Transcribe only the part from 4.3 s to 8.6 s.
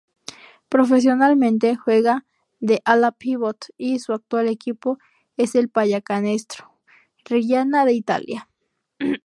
equipo es el Pallacanestro Reggiana de Italia.